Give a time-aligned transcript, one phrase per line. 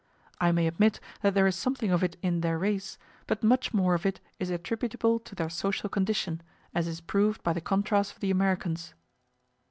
[0.39, 3.93] I may admit that there is something of it in their race, but much more
[3.93, 6.41] of it is attributable to their social condition,
[6.73, 8.95] as is proved by the contrast of the Americans.